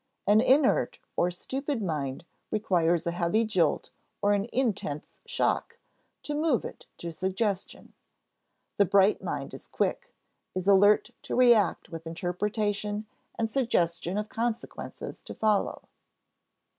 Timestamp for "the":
8.77-8.85